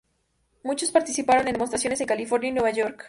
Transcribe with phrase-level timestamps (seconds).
[0.63, 2.99] Muchos participaron en demostraciones en California y Nueva York.